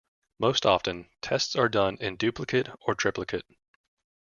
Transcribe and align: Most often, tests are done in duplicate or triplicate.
Most 0.39 0.65
often, 0.65 1.09
tests 1.21 1.55
are 1.55 1.69
done 1.69 1.95
in 1.97 2.15
duplicate 2.15 2.69
or 2.87 2.95
triplicate. 2.95 3.45